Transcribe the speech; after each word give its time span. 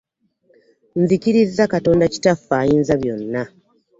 Nzikirizza 1.01 1.63
Katonda 1.73 2.05
kitaffe 2.13 2.53
ayinza 2.61 2.93
byonna. 3.01 3.41